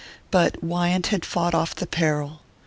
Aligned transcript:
But 0.31 0.63
Wyant 0.63 1.05
had 1.13 1.23
fought 1.23 1.53
off 1.53 1.75
the 1.75 1.85
peril. 1.85 2.41